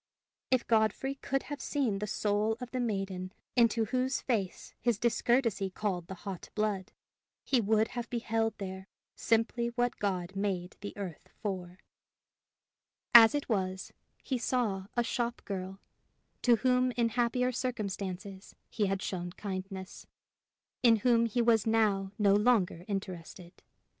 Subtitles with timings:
[0.49, 5.69] If Godfrey could have seen the soul of the maiden into whose face his discourtesy
[5.69, 6.91] called the hot blood,
[7.43, 11.77] he would have beheld there simply what God made the earth for;
[13.13, 13.93] as it was,
[14.23, 15.79] he saw a shop girl,
[16.41, 20.07] to whom in happier circumstances he had shown kindness,
[20.81, 23.61] in whom he was now no longer interested.